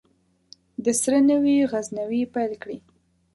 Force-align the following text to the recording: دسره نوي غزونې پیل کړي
دسره 0.85 1.19
نوي 1.29 1.57
غزونې 1.71 2.21
پیل 2.33 2.53
کړي 2.61 2.77